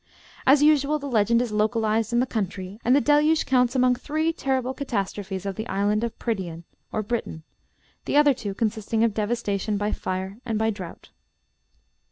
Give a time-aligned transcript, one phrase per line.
[0.47, 4.33] As usual, the legend is localized in the country, and the Deluge counts among three
[4.33, 7.43] terrible catastrophes of the island of Prydian, or Britain,
[8.05, 11.11] the other two consisting of devastation by fire and by drought.